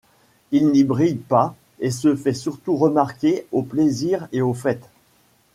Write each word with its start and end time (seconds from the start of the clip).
Il 0.49 0.69
n'y 0.69 0.83
brille 0.83 1.13
pas 1.17 1.55
et 1.79 1.91
se 1.91 2.15
fait 2.15 2.33
surtout 2.33 2.75
remarquer 2.75 3.45
aux 3.51 3.61
plaisirs 3.61 4.27
et 4.31 4.41
aux 4.41 4.55
fêtes. 4.55 4.89